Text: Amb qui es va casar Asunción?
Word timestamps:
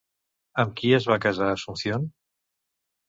Amb 0.63 0.71
qui 0.79 0.89
es 0.99 1.05
va 1.11 1.19
casar 1.27 1.51
Asunción? 1.59 2.09